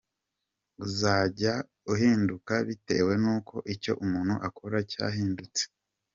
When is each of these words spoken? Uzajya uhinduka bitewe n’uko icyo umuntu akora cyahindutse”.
Uzajya 0.85 1.53
uhinduka 1.93 2.53
bitewe 2.67 3.13
n’uko 3.21 3.55
icyo 3.73 3.93
umuntu 4.03 4.33
akora 4.47 4.77
cyahindutse”. 4.91 5.63